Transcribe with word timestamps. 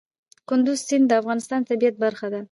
کندز 0.49 0.79
سیند 0.87 1.05
د 1.09 1.11
افغانستان 1.21 1.59
د 1.61 1.65
طبیعت 1.71 1.95
برخه 2.03 2.27
ده. 2.33 2.39